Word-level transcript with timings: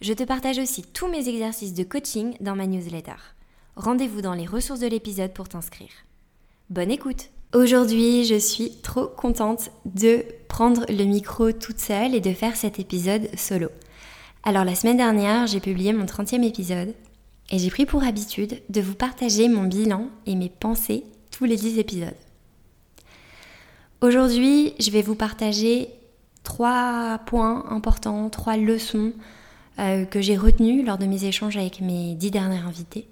Je 0.00 0.12
te 0.12 0.22
partage 0.22 0.58
aussi 0.58 0.82
tous 0.82 1.08
mes 1.08 1.28
exercices 1.28 1.74
de 1.74 1.82
coaching 1.82 2.36
dans 2.38 2.54
ma 2.54 2.68
newsletter. 2.68 3.16
Rendez-vous 3.74 4.20
dans 4.20 4.34
les 4.34 4.46
ressources 4.46 4.78
de 4.78 4.86
l'épisode 4.86 5.32
pour 5.32 5.48
t'inscrire. 5.48 5.90
Bonne 6.70 6.92
écoute 6.92 7.30
Aujourd'hui, 7.52 8.24
je 8.24 8.38
suis 8.38 8.76
trop 8.80 9.06
contente 9.06 9.70
de 9.86 10.24
prendre 10.46 10.84
le 10.88 11.02
micro 11.02 11.50
toute 11.50 11.80
seule 11.80 12.14
et 12.14 12.20
de 12.20 12.32
faire 12.32 12.54
cet 12.54 12.78
épisode 12.78 13.28
solo. 13.36 13.70
Alors 14.44 14.64
la 14.64 14.76
semaine 14.76 14.98
dernière, 14.98 15.48
j'ai 15.48 15.58
publié 15.58 15.92
mon 15.92 16.04
30e 16.04 16.44
épisode 16.44 16.94
et 17.50 17.58
j'ai 17.58 17.70
pris 17.70 17.84
pour 17.84 18.04
habitude 18.04 18.62
de 18.68 18.80
vous 18.80 18.94
partager 18.94 19.48
mon 19.48 19.64
bilan 19.64 20.10
et 20.26 20.36
mes 20.36 20.48
pensées 20.48 21.02
tous 21.32 21.44
les 21.44 21.56
10 21.56 21.80
épisodes. 21.80 22.14
Aujourd'hui, 24.00 24.74
je 24.78 24.92
vais 24.92 25.02
vous 25.02 25.16
partager 25.16 25.88
trois 26.44 27.18
points 27.26 27.64
importants, 27.68 28.30
trois 28.30 28.56
leçons 28.56 29.12
euh, 29.78 30.04
que 30.04 30.20
j'ai 30.20 30.36
retenu 30.36 30.84
lors 30.84 30.98
de 30.98 31.06
mes 31.06 31.24
échanges 31.24 31.56
avec 31.56 31.80
mes 31.80 32.14
dix 32.14 32.30
derniers 32.30 32.58
invités. 32.58 33.06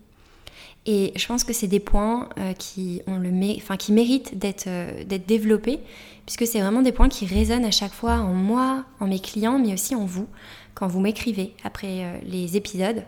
Et 0.85 1.13
je 1.15 1.27
pense 1.27 1.45
que 1.45 1.53
c'est 1.53 1.69
des 1.69 1.81
points 1.81 2.29
euh, 2.39 2.53
qui, 2.55 3.03
ont 3.07 3.19
le 3.19 3.31
enfin, 3.57 3.77
qui 3.77 3.93
méritent 3.93 4.35
euh, 4.67 5.05
d'être 5.05 5.27
développés, 5.27 5.79
puisque 6.27 6.47
c'est 6.47 6.61
vraiment 6.61 6.83
des 6.83 6.93
points 6.93 7.09
qui 7.09 7.27
résonnent 7.27 7.65
à 7.65 7.71
chaque 7.71 7.93
fois 7.93 8.15
en 8.15 8.33
moi, 8.33 8.85
en 8.99 9.07
mes 9.07 9.21
clients, 9.21 9.59
mais 9.59 9.75
aussi 9.75 9.95
en 9.95 10.07
vous, 10.07 10.27
quand 10.75 10.89
vous 10.89 11.01
m'écrivez 11.01 11.55
après 11.63 12.21
les 12.25 12.57
épisodes. 12.57 13.05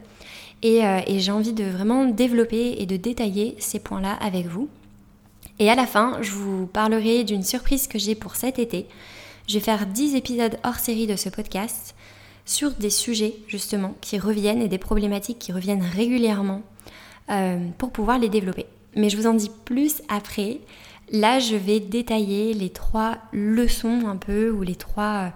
Et, 0.62 0.80
et 1.06 1.20
j'ai 1.20 1.30
envie 1.30 1.52
de 1.52 1.64
vraiment 1.64 2.04
développer 2.04 2.76
et 2.78 2.86
de 2.86 2.96
détailler 2.96 3.56
ces 3.58 3.78
points-là 3.78 4.12
avec 4.20 4.46
vous. 4.46 4.68
Et 5.58 5.70
à 5.70 5.74
la 5.74 5.86
fin, 5.86 6.18
je 6.20 6.30
vous 6.30 6.66
parlerai 6.66 7.24
d'une 7.24 7.42
surprise 7.42 7.86
que 7.88 7.98
j'ai 7.98 8.14
pour 8.14 8.36
cet 8.36 8.58
été. 8.58 8.86
Je 9.48 9.54
vais 9.54 9.60
faire 9.60 9.86
10 9.86 10.14
épisodes 10.14 10.58
hors 10.64 10.76
série 10.76 11.06
de 11.06 11.16
ce 11.16 11.28
podcast 11.28 11.94
sur 12.48 12.70
des 12.72 12.90
sujets 12.90 13.34
justement 13.46 13.94
qui 14.00 14.18
reviennent 14.18 14.62
et 14.62 14.68
des 14.68 14.78
problématiques 14.78 15.38
qui 15.38 15.52
reviennent 15.52 15.82
régulièrement 15.82 16.62
euh, 17.30 17.58
pour 17.76 17.92
pouvoir 17.92 18.18
les 18.18 18.30
développer. 18.30 18.64
Mais 18.96 19.10
je 19.10 19.18
vous 19.18 19.26
en 19.26 19.34
dis 19.34 19.50
plus 19.66 20.02
après. 20.08 20.60
Là, 21.12 21.38
je 21.40 21.56
vais 21.56 21.78
détailler 21.78 22.54
les 22.54 22.70
trois 22.70 23.18
leçons 23.32 24.08
un 24.08 24.16
peu 24.16 24.50
ou 24.50 24.62
les 24.62 24.76
trois, 24.76 25.26
euh, 25.26 25.28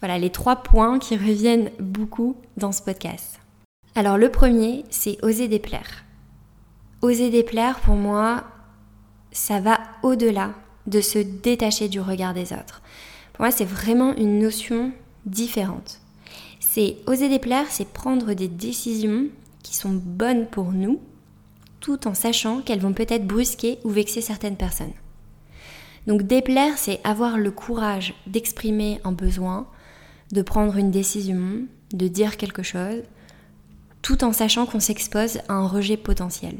voilà, 0.00 0.18
les 0.18 0.30
trois 0.30 0.56
points 0.56 0.98
qui 0.98 1.16
reviennent 1.16 1.70
beaucoup 1.78 2.36
dans 2.56 2.72
ce 2.72 2.80
podcast. 2.80 3.38
Alors 3.94 4.16
le 4.16 4.30
premier, 4.30 4.84
c'est 4.88 5.22
oser 5.22 5.48
déplaire. 5.48 6.04
Oser 7.02 7.28
déplaire, 7.28 7.80
pour 7.80 7.94
moi, 7.94 8.44
ça 9.30 9.60
va 9.60 9.78
au-delà 10.02 10.52
de 10.86 11.02
se 11.02 11.18
détacher 11.18 11.88
du 11.88 12.00
regard 12.00 12.32
des 12.32 12.54
autres. 12.54 12.80
Pour 13.34 13.42
moi, 13.42 13.50
c'est 13.50 13.66
vraiment 13.66 14.14
une 14.16 14.38
notion 14.38 14.92
différente. 15.26 16.00
C'est 16.76 16.98
oser 17.06 17.30
déplaire, 17.30 17.64
c'est 17.70 17.88
prendre 17.88 18.34
des 18.34 18.48
décisions 18.48 19.28
qui 19.62 19.74
sont 19.74 19.94
bonnes 19.94 20.46
pour 20.46 20.72
nous, 20.72 21.00
tout 21.80 22.06
en 22.06 22.12
sachant 22.12 22.60
qu'elles 22.60 22.82
vont 22.82 22.92
peut-être 22.92 23.26
brusquer 23.26 23.78
ou 23.82 23.88
vexer 23.88 24.20
certaines 24.20 24.58
personnes. 24.58 24.92
Donc 26.06 26.24
déplaire, 26.24 26.76
c'est 26.76 27.00
avoir 27.02 27.38
le 27.38 27.50
courage 27.50 28.12
d'exprimer 28.26 29.00
un 29.04 29.12
besoin, 29.12 29.66
de 30.32 30.42
prendre 30.42 30.76
une 30.76 30.90
décision, 30.90 31.62
de 31.94 32.08
dire 32.08 32.36
quelque 32.36 32.62
chose, 32.62 33.04
tout 34.02 34.22
en 34.22 34.34
sachant 34.34 34.66
qu'on 34.66 34.78
s'expose 34.78 35.38
à 35.48 35.54
un 35.54 35.66
rejet 35.66 35.96
potentiel. 35.96 36.58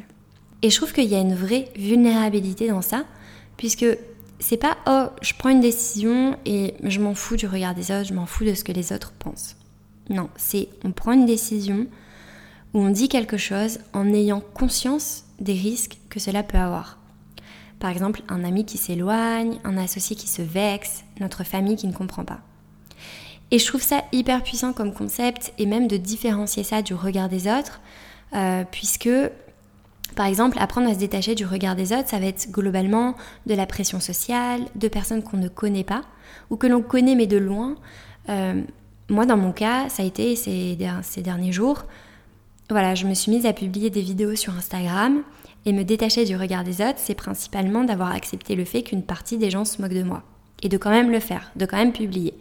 Et 0.63 0.71
je 0.71 0.77
trouve 0.79 0.95
qu'il 0.95 1.11
y 1.11 1.15
a 1.15 1.21
une 1.21 1.35
vraie 1.35 1.69
vulnérabilité 1.77 2.69
dans 2.69 2.81
ça, 2.81 3.05
puisque 3.59 3.85
c'est 4.39 4.57
pas 4.57 4.79
oh, 4.87 5.15
je 5.21 5.35
prends 5.39 5.51
une 5.51 5.61
décision 5.61 6.39
et 6.47 6.73
je 6.83 7.01
m'en 7.01 7.15
fous 7.15 7.37
du 7.37 7.47
regard 7.47 7.75
des 7.75 7.91
autres, 7.91 8.09
je 8.09 8.15
m'en 8.15 8.25
fous 8.25 8.47
de 8.47 8.55
ce 8.55 8.65
que 8.65 8.73
les 8.73 8.95
autres 8.95 9.13
pensent. 9.19 9.57
Non, 10.11 10.29
c'est 10.37 10.69
on 10.85 10.93
prend 10.93 11.13
une 11.13 11.27
décision 11.27 11.87
ou 12.75 12.81
on 12.81 12.91
dit 12.91 13.09
quelque 13.09 13.37
chose 13.37 13.79
en 13.93 14.13
ayant 14.13 14.41
conscience 14.41 15.25
des 15.41 15.55
risques 15.55 15.99
que 16.11 16.21
cela 16.21 16.43
peut 16.43 16.59
avoir. 16.59 16.99
Par 17.79 17.91
exemple, 17.91 18.23
un 18.29 18.45
ami 18.45 18.65
qui 18.65 18.79
s'éloigne, 18.79 19.59
un 19.65 19.77
associé 19.77 20.17
qui 20.17 20.29
se 20.29 20.43
vexe, 20.43 21.05
notre 21.21 21.45
famille 21.45 21.77
qui 21.77 21.87
ne 21.87 21.93
comprend 21.93 22.25
pas. 22.25 22.41
Et 23.51 23.59
je 23.59 23.67
trouve 23.67 23.83
ça 23.83 24.03
hyper 24.13 24.43
puissant 24.43 24.73
comme 24.73 24.93
concept 24.93 25.53
et 25.59 25.67
même 25.67 25.87
de 25.87 25.97
différencier 25.97 26.65
ça 26.65 26.83
du 26.83 26.95
regard 26.95 27.29
des 27.29 27.49
autres, 27.49 27.81
euh, 28.35 28.65
puisque 28.71 29.11
par 30.15 30.27
exemple, 30.27 30.57
apprendre 30.61 30.89
à 30.89 30.95
se 30.95 30.99
détacher 30.99 31.35
du 31.35 31.45
regard 31.45 31.77
des 31.77 31.93
autres, 31.93 32.09
ça 32.09 32.19
va 32.19 32.27
être 32.27 32.51
globalement 32.51 33.15
de 33.47 33.55
la 33.55 33.67
pression 33.67 34.01
sociale, 34.01 34.63
de 34.75 34.89
personnes 34.89 35.23
qu'on 35.23 35.37
ne 35.37 35.49
connaît 35.49 35.85
pas, 35.85 36.03
ou 36.49 36.57
que 36.57 36.67
l'on 36.67 36.81
connaît 36.81 37.15
mais 37.15 37.27
de 37.27 37.37
loin. 37.37 37.77
Euh, 38.29 38.63
moi, 39.09 39.27
dans 39.27 39.37
mon 39.37 39.53
cas, 39.53 39.89
ça 39.89 40.03
a 40.03 40.07
été 40.07 40.35
ces, 40.37 40.77
derniers 41.23 41.53
jours. 41.53 41.85
Voilà, 42.71 42.95
je 42.95 43.07
me 43.07 43.15
suis 43.15 43.31
mise 43.31 43.47
à 43.47 43.53
publier 43.53 43.91
des 43.91 44.01
vidéos 44.01 44.35
sur 44.35 44.55
Instagram 44.55 45.23
et 45.65 45.73
me 45.73 45.85
détacher 45.85 46.25
du 46.25 46.37
regard 46.37 46.65
des 46.65 46.81
autres, 46.81 46.99
c'est 46.99 47.15
principalement 47.15 47.85
d'avoir 47.85 48.13
accepté 48.13 48.55
le 48.55 48.65
fait 48.65 48.83
qu'une 48.83 49.03
partie 49.03 49.39
des 49.39 49.51
gens 49.51 49.65
se 49.65 49.81
moquent 49.81 49.95
de 49.95 50.03
moi. 50.03 50.23
Et 50.63 50.69
de 50.69 50.77
quand 50.77 50.91
même 50.91 51.11
le 51.11 51.21
faire, 51.21 51.53
de 51.55 51.67
quand 51.67 51.77
même 51.77 51.93
publier. 51.93 52.35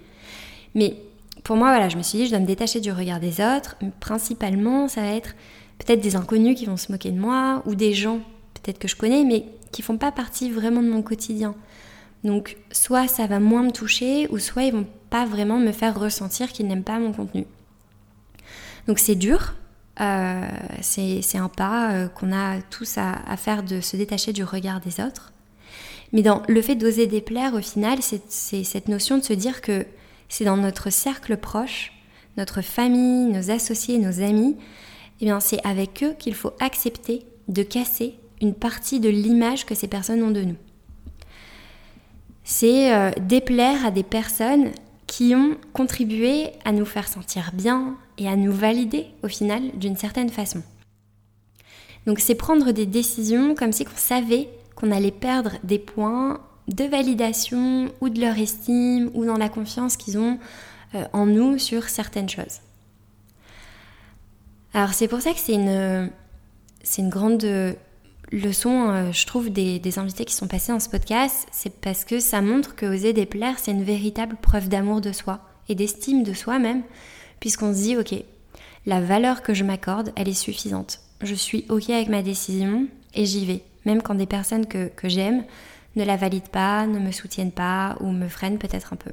Mais 0.73 0.95
pour 1.43 1.55
moi, 1.55 1.69
voilà, 1.69 1.89
je 1.89 1.97
me 1.97 2.01
suis 2.01 2.17
dit, 2.17 2.25
je 2.25 2.31
dois 2.31 2.39
me 2.39 2.45
détacher 2.45 2.79
du 2.79 2.91
regard 2.91 3.19
des 3.19 3.41
autres. 3.41 3.75
Principalement, 3.99 4.87
ça 4.87 5.01
va 5.01 5.09
être 5.09 5.35
peut-être 5.77 6.01
des 6.01 6.15
inconnus 6.15 6.57
qui 6.57 6.65
vont 6.65 6.77
se 6.77 6.91
moquer 6.91 7.11
de 7.11 7.19
moi, 7.19 7.61
ou 7.65 7.75
des 7.75 7.93
gens, 7.93 8.19
peut-être 8.55 8.79
que 8.79 8.87
je 8.87 8.95
connais, 8.95 9.23
mais 9.23 9.45
qui 9.71 9.81
font 9.81 9.97
pas 9.97 10.11
partie 10.11 10.49
vraiment 10.49 10.81
de 10.81 10.89
mon 10.89 11.01
quotidien. 11.01 11.53
Donc, 12.23 12.57
soit 12.71 13.07
ça 13.07 13.27
va 13.27 13.39
moins 13.39 13.63
me 13.63 13.71
toucher, 13.71 14.27
ou 14.31 14.39
soit 14.39 14.63
ils 14.63 14.73
vont 14.73 14.87
pas 15.15 15.25
vraiment 15.25 15.59
me 15.59 15.71
faire 15.71 15.97
ressentir 15.97 16.51
qu'ils 16.51 16.67
n'aiment 16.67 16.83
pas 16.83 16.99
mon 16.99 17.13
contenu. 17.13 17.45
Donc 18.85 18.99
c'est 18.99 19.15
dur, 19.15 19.53
euh, 20.01 20.45
c'est 20.81 21.37
un 21.37 21.47
pas 21.47 21.93
euh, 21.93 22.07
qu'on 22.09 22.33
a 22.33 22.61
tous 22.69 22.97
à, 22.97 23.37
faire 23.37 23.63
de 23.63 23.79
se 23.79 23.95
détacher 23.95 24.33
du 24.33 24.43
regard 24.43 24.81
des 24.81 24.99
autres. 24.99 25.31
Mais 26.11 26.21
dans 26.21 26.43
le 26.49 26.61
fait 26.61 26.75
d'oser 26.75 27.07
déplaire, 27.07 27.53
au 27.53 27.61
final, 27.61 27.99
c'est 28.01 28.65
cette 28.65 28.89
notion 28.89 29.17
de 29.17 29.23
se 29.23 29.31
dire 29.31 29.61
que 29.61 29.85
c'est 30.27 30.43
dans 30.43 30.57
notre 30.57 30.89
cercle 30.89 31.37
proche, 31.37 31.93
notre 32.35 32.61
famille, 32.61 33.31
nos 33.31 33.51
associés, 33.51 33.99
nos 33.99 34.19
amis, 34.21 34.57
eh 35.21 35.25
bien 35.25 35.39
c'est 35.39 35.65
avec 35.65 36.03
eux 36.03 36.13
qu'il 36.19 36.35
faut 36.35 36.51
accepter 36.59 37.25
de 37.47 37.63
casser 37.63 38.15
une 38.41 38.53
partie 38.53 38.99
de 38.99 39.07
l'image 39.07 39.65
que 39.65 39.75
ces 39.75 39.87
personnes 39.87 40.23
ont 40.23 40.31
de 40.31 40.41
nous. 40.41 40.57
C'est 42.43 42.93
euh, 42.93 43.11
déplaire 43.21 43.85
à 43.85 43.91
des 43.91 44.03
personnes 44.03 44.71
qui 45.07 45.35
ont 45.35 45.57
contribué 45.73 46.51
à 46.63 46.71
nous 46.71 46.85
faire 46.85 47.07
sentir 47.07 47.51
bien 47.53 47.95
et 48.17 48.27
à 48.27 48.35
nous 48.35 48.51
valider 48.51 49.07
au 49.23 49.27
final 49.27 49.71
d'une 49.75 49.97
certaine 49.97 50.29
façon. 50.29 50.63
Donc 52.05 52.19
c'est 52.19 52.35
prendre 52.35 52.71
des 52.71 52.85
décisions 52.85 53.55
comme 53.55 53.71
si 53.71 53.85
on 53.91 53.97
savait 53.97 54.49
qu'on 54.75 54.91
allait 54.91 55.11
perdre 55.11 55.51
des 55.63 55.79
points 55.79 56.39
de 56.67 56.83
validation 56.83 57.91
ou 58.01 58.09
de 58.09 58.19
leur 58.19 58.37
estime 58.37 59.11
ou 59.13 59.25
dans 59.25 59.37
la 59.37 59.49
confiance 59.49 59.97
qu'ils 59.97 60.17
ont 60.17 60.39
euh, 60.95 61.05
en 61.13 61.25
nous 61.25 61.57
sur 61.57 61.89
certaines 61.89 62.29
choses. 62.29 62.59
Alors 64.73 64.93
c'est 64.93 65.07
pour 65.07 65.21
ça 65.21 65.31
que 65.31 65.39
c'est 65.39 65.53
une, 65.53 66.09
c'est 66.83 67.01
une 67.01 67.09
grande 67.09 67.45
leçon, 68.31 68.89
euh, 68.89 69.11
je 69.11 69.25
trouve, 69.25 69.49
des, 69.49 69.99
invités 69.99 70.25
qui 70.25 70.33
sont 70.33 70.47
passés 70.47 70.71
dans 70.71 70.79
ce 70.79 70.89
podcast, 70.89 71.47
c'est 71.51 71.81
parce 71.81 72.05
que 72.05 72.19
ça 72.19 72.41
montre 72.41 72.75
que 72.75 72.85
oser 72.85 73.13
déplaire, 73.13 73.59
c'est 73.59 73.71
une 73.71 73.83
véritable 73.83 74.35
preuve 74.41 74.69
d'amour 74.69 75.01
de 75.01 75.11
soi 75.11 75.41
et 75.69 75.75
d'estime 75.75 76.23
de 76.23 76.33
soi 76.33 76.59
même, 76.59 76.83
puisqu'on 77.39 77.73
se 77.73 77.81
dit, 77.81 77.97
ok, 77.97 78.13
la 78.85 79.01
valeur 79.01 79.41
que 79.41 79.53
je 79.53 79.63
m'accorde, 79.63 80.11
elle 80.15 80.29
est 80.29 80.33
suffisante. 80.33 80.99
Je 81.21 81.35
suis 81.35 81.65
ok 81.69 81.89
avec 81.89 82.09
ma 82.09 82.21
décision 82.21 82.87
et 83.13 83.25
j'y 83.25 83.45
vais, 83.45 83.63
même 83.85 84.01
quand 84.01 84.15
des 84.15 84.25
personnes 84.25 84.65
que, 84.65 84.87
que 84.87 85.09
j'aime 85.09 85.43
ne 85.95 86.03
la 86.03 86.17
valident 86.17 86.49
pas, 86.49 86.85
ne 86.87 86.99
me 86.99 87.11
soutiennent 87.11 87.51
pas 87.51 87.95
ou 88.01 88.11
me 88.11 88.27
freinent 88.27 88.57
peut-être 88.57 88.93
un 88.93 88.97
peu. 88.97 89.11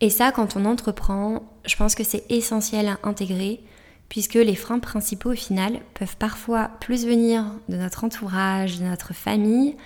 Et 0.00 0.10
ça, 0.10 0.30
quand 0.30 0.56
on 0.56 0.66
entreprend, 0.66 1.42
je 1.64 1.74
pense 1.76 1.94
que 1.94 2.04
c'est 2.04 2.30
essentiel 2.30 2.88
à 2.88 2.98
intégrer 3.02 3.60
puisque 4.08 4.34
les 4.34 4.54
freins 4.54 4.78
principaux 4.78 5.32
au 5.32 5.36
final 5.36 5.80
peuvent 5.94 6.16
parfois 6.16 6.70
plus 6.80 7.06
venir 7.06 7.44
de 7.68 7.76
notre 7.76 8.04
entourage, 8.04 8.78
de 8.78 8.84
notre 8.84 9.14
famille, 9.14 9.76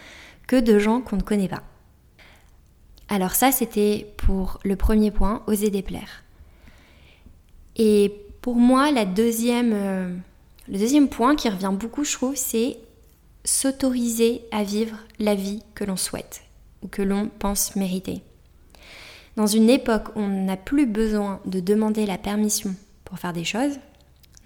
que 0.46 0.56
de 0.56 0.78
gens 0.78 1.00
qu'on 1.00 1.17
ne 1.17 1.22
connaît 1.22 1.49
pas. 1.49 1.62
Alors 3.08 3.34
ça, 3.34 3.50
c'était 3.50 4.12
pour 4.17 4.61
le 4.64 4.76
premier 4.76 5.11
point, 5.11 5.43
oser 5.46 5.70
déplaire. 5.70 6.22
Et 7.76 8.12
pour 8.40 8.56
moi, 8.56 8.90
euh, 8.93 10.17
Le 10.69 10.78
deuxième 10.78 11.08
point 11.08 11.34
qui 11.34 11.49
revient 11.49 11.72
beaucoup, 11.72 12.05
je 12.05 12.12
trouve, 12.12 12.37
c'est 12.37 12.78
s'autoriser 13.44 14.43
à 14.52 14.62
vivre 14.62 14.96
la 15.19 15.34
vie 15.34 15.62
que 15.75 15.84
l'on 15.84 15.96
souhaite 15.96 16.43
ou 16.82 16.88
que 16.88 17.02
l'on 17.02 17.28
pense 17.28 17.75
mériter. 17.76 18.22
Dans 19.37 19.46
une 19.46 19.70
époque 19.70 20.08
où 20.17 20.20
on 20.20 20.44
n'a 20.44 20.56
plus 20.56 20.87
besoin 20.87 21.40
de 21.46 21.61
demander 21.61 22.06
la 22.06 22.19
permission 22.19 22.75
pour 23.05 23.19
faire 23.19 23.32
des 23.32 23.44
choses, 23.44 23.78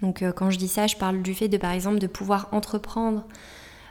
donc 0.01 0.21
euh, 0.21 0.31
quand 0.31 0.49
je 0.51 0.57
dis 0.57 0.67
ça, 0.67 0.87
je 0.87 0.95
parle 0.95 1.21
du 1.21 1.33
fait 1.33 1.47
de 1.47 1.57
par 1.57 1.71
exemple 1.71 1.99
de 1.99 2.07
pouvoir 2.07 2.49
entreprendre 2.51 3.25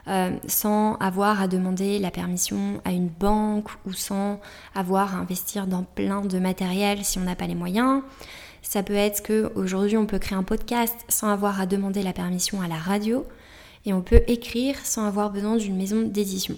euh, 0.07 0.31
sans 0.47 0.95
avoir 0.97 1.41
à 1.41 1.47
demander 1.47 1.97
la 1.97 2.11
permission 2.11 2.79
à 2.85 2.91
une 2.91 3.07
banque 3.07 3.69
ou 3.87 3.93
sans 3.93 4.39
avoir 4.75 5.15
à 5.15 5.17
investir 5.17 5.65
dans 5.65 5.83
plein 5.83 6.21
de 6.21 6.37
matériel 6.37 7.03
si 7.03 7.17
on 7.17 7.23
n'a 7.23 7.35
pas 7.35 7.47
les 7.47 7.55
moyens. 7.55 8.03
Ça 8.61 8.83
peut 8.83 8.93
être 8.93 9.23
qu'aujourd'hui 9.23 9.97
on 9.97 10.05
peut 10.05 10.19
créer 10.19 10.37
un 10.37 10.43
podcast 10.43 10.95
sans 11.09 11.29
avoir 11.29 11.59
à 11.59 11.65
demander 11.65 12.03
la 12.03 12.13
permission 12.13 12.61
à 12.61 12.67
la 12.67 12.77
radio 12.77 13.25
et 13.85 13.93
on 13.93 14.01
peut 14.01 14.21
écrire 14.27 14.77
sans 14.83 15.05
avoir 15.05 15.31
besoin 15.31 15.55
d'une 15.55 15.75
maison 15.75 16.01
d'édition. 16.03 16.55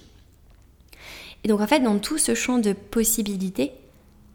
Et 1.44 1.48
donc 1.48 1.62
en 1.62 1.68
fait 1.68 1.80
dans 1.80 2.00
tout 2.00 2.18
ce 2.18 2.36
champ 2.36 2.58
de 2.58 2.74
possibilités, 2.74 3.72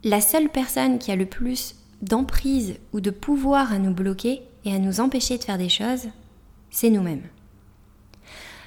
la 0.03 0.21
seule 0.21 0.49
personne 0.49 0.97
qui 0.97 1.11
a 1.11 1.15
le 1.15 1.27
plus 1.27 1.75
d'emprise 2.03 2.75
ou 2.91 3.01
de 3.01 3.09
pouvoir 3.09 3.73
à 3.73 3.79
nous 3.79 3.93
bloquer 3.93 4.43
et 4.65 4.73
à 4.73 4.79
nous 4.79 4.99
empêcher 4.99 5.37
de 5.37 5.43
faire 5.43 5.57
des 5.57 5.69
choses, 5.69 6.07
c'est 6.69 6.89
nous-mêmes. 6.89 7.23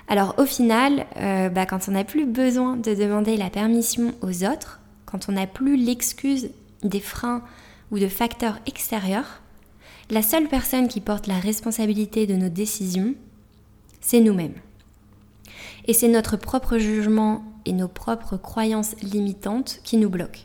Alors 0.08 0.34
au 0.38 0.46
final, 0.46 1.06
euh, 1.16 1.48
bah, 1.48 1.66
quand 1.66 1.88
on 1.88 1.92
n'a 1.92 2.04
plus 2.04 2.26
besoin 2.26 2.76
de 2.76 2.94
demander 2.94 3.36
la 3.36 3.50
permission 3.50 4.14
aux 4.22 4.44
autres, 4.44 4.80
quand 5.04 5.28
on 5.28 5.32
n'a 5.32 5.46
plus 5.46 5.76
l'excuse 5.76 6.50
des 6.82 7.00
freins 7.00 7.42
ou 7.90 7.98
de 7.98 8.08
facteurs 8.08 8.58
extérieurs, 8.66 9.42
la 10.10 10.22
seule 10.22 10.48
personne 10.48 10.88
qui 10.88 11.00
porte 11.00 11.26
la 11.26 11.38
responsabilité 11.38 12.26
de 12.26 12.34
nos 12.34 12.48
décisions, 12.48 13.14
c'est 14.00 14.20
nous-mêmes. 14.20 14.54
Et 15.86 15.92
c'est 15.92 16.08
notre 16.08 16.36
propre 16.36 16.78
jugement 16.78 17.44
et 17.64 17.72
nos 17.72 17.88
propres 17.88 18.36
croyances 18.36 18.94
limitantes 19.02 19.80
qui 19.82 19.96
nous 19.96 20.10
bloquent. 20.10 20.42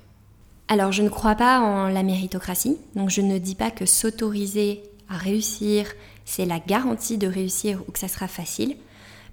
Alors 0.71 0.94
je 0.94 1.01
ne 1.01 1.09
crois 1.09 1.35
pas 1.35 1.59
en 1.59 1.89
la 1.89 2.01
méritocratie, 2.01 2.77
donc 2.95 3.09
je 3.09 3.19
ne 3.19 3.39
dis 3.39 3.56
pas 3.56 3.71
que 3.71 3.85
s'autoriser 3.85 4.81
à 5.09 5.18
réussir, 5.18 5.91
c'est 6.23 6.45
la 6.45 6.59
garantie 6.59 7.18
de 7.18 7.27
réussir 7.27 7.81
ou 7.85 7.91
que 7.91 8.00
ça 8.00 8.07
sera 8.07 8.29
facile. 8.29 8.77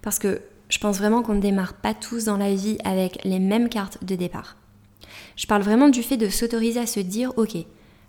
Parce 0.03 0.19
que 0.19 0.41
je 0.69 0.79
pense 0.79 0.99
vraiment 0.99 1.23
qu'on 1.23 1.37
ne 1.37 1.41
démarre 1.41 1.75
pas 1.75 1.95
tous 1.95 2.25
dans 2.25 2.39
la 2.39 2.53
vie 2.53 2.79
avec 2.83 3.21
les 3.23 3.39
mêmes 3.39 3.69
cartes 3.69 4.03
de 4.03 4.17
départ. 4.17 4.57
Je 5.37 5.47
parle 5.47 5.63
vraiment 5.63 5.89
du 5.89 6.03
fait 6.03 6.17
de 6.17 6.29
s'autoriser 6.29 6.81
à 6.81 6.87
se 6.87 6.99
dire, 6.99 7.33
ok, 7.37 7.57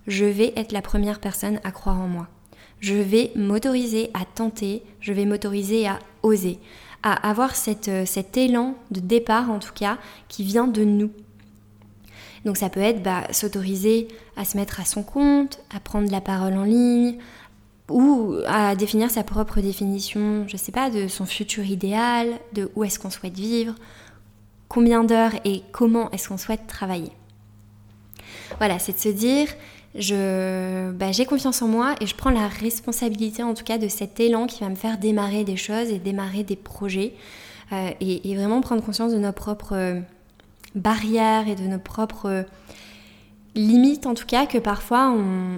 je 0.07 0.25
vais 0.25 0.51
être 0.55 0.71
la 0.71 0.81
première 0.81 1.19
personne 1.19 1.59
à 1.63 1.69
croire 1.69 2.01
en 2.01 2.07
moi. 2.07 2.29
Je 2.79 2.95
vais 2.95 3.31
m'autoriser 3.35 4.09
à 4.15 4.25
tenter, 4.25 4.81
je 5.01 5.13
vais 5.13 5.25
m'autoriser 5.25 5.87
à 5.87 5.99
oser, 6.23 6.57
à 7.03 7.29
avoir 7.29 7.53
euh, 7.89 8.05
cet 8.07 8.37
élan 8.37 8.73
de 8.89 9.01
départ 9.01 9.51
en 9.51 9.59
tout 9.59 9.73
cas 9.73 9.99
qui 10.29 10.43
vient 10.43 10.67
de 10.67 10.83
nous. 10.83 11.11
Donc 12.45 12.57
ça 12.57 12.69
peut 12.69 12.79
être 12.79 13.03
bah, 13.03 13.23
s'autoriser 13.31 14.07
à 14.35 14.45
se 14.45 14.57
mettre 14.57 14.79
à 14.79 14.85
son 14.85 15.03
compte, 15.03 15.59
à 15.75 15.79
prendre 15.79 16.11
la 16.11 16.21
parole 16.21 16.53
en 16.53 16.63
ligne, 16.63 17.17
ou 17.89 18.35
à 18.47 18.75
définir 18.75 19.09
sa 19.09 19.23
propre 19.23 19.61
définition, 19.61 20.47
je 20.47 20.57
sais 20.57 20.71
pas, 20.71 20.89
de 20.89 21.07
son 21.07 21.25
futur 21.25 21.63
idéal, 21.65 22.27
de 22.53 22.71
où 22.75 22.83
est-ce 22.83 22.99
qu'on 22.99 23.09
souhaite 23.09 23.33
vivre, 23.33 23.73
combien 24.67 25.03
d'heures 25.03 25.33
et 25.43 25.63
comment 25.71 26.11
est-ce 26.11 26.29
qu'on 26.29 26.37
souhaite 26.37 26.67
travailler. 26.67 27.11
Voilà, 28.57 28.79
c'est 28.79 28.93
de 28.93 28.99
se 28.99 29.09
dire, 29.09 29.47
bah, 29.95 31.11
j'ai 31.11 31.25
confiance 31.25 31.61
en 31.61 31.67
moi 31.67 31.95
et 31.99 32.05
je 32.05 32.15
prends 32.15 32.29
la 32.29 32.47
responsabilité 32.47 33.43
en 33.43 33.53
tout 33.53 33.63
cas 33.63 33.77
de 33.77 33.87
cet 33.87 34.19
élan 34.19 34.45
qui 34.45 34.63
va 34.63 34.69
me 34.69 34.75
faire 34.75 34.97
démarrer 34.97 35.43
des 35.43 35.57
choses 35.57 35.89
et 35.89 35.97
démarrer 35.97 36.43
des 36.43 36.55
projets 36.55 37.13
euh, 37.71 37.91
et, 37.99 38.35
vraiment 38.35 38.61
prendre 38.61 38.83
conscience 38.83 39.11
de 39.11 39.19
nos 39.19 39.31
propres 39.31 40.01
barrières 40.75 41.47
et 41.47 41.55
de 41.55 41.63
nos 41.63 41.79
propres 41.79 42.45
limite 43.55 44.05
en 44.05 44.13
tout 44.13 44.25
cas 44.25 44.45
que 44.45 44.57
parfois 44.57 45.11